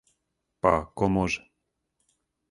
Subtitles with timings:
[0.65, 0.71] Па,
[1.01, 1.43] ко може?